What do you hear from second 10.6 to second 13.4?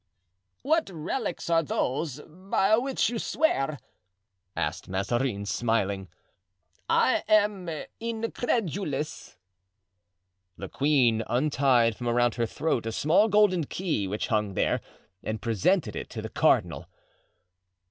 queen untied from around her throat a small